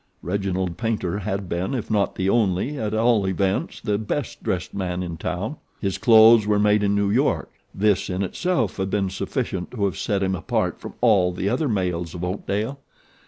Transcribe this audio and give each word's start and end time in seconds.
Reginald 0.23 0.77
Paynter 0.77 1.19
had 1.19 1.47
been, 1.47 1.75
if 1.75 1.91
not 1.91 2.15
the 2.15 2.27
only, 2.27 2.75
at 2.79 2.91
all 2.95 3.27
events 3.27 3.79
the 3.79 3.99
best 3.99 4.41
dressed 4.41 4.73
man 4.73 5.03
in 5.03 5.15
town. 5.15 5.57
His 5.79 5.99
clothes 5.99 6.47
were 6.47 6.57
made 6.57 6.81
in 6.81 6.95
New 6.95 7.11
York. 7.11 7.51
This 7.71 8.09
in 8.09 8.23
itself 8.23 8.77
had 8.77 8.89
been 8.89 9.11
sufficient 9.11 9.69
to 9.69 9.85
have 9.85 9.99
set 9.99 10.23
him 10.23 10.33
apart 10.33 10.79
from 10.79 10.95
all 11.01 11.31
the 11.31 11.49
other 11.49 11.69
males 11.69 12.15
of 12.15 12.23
Oakdale. 12.23 12.79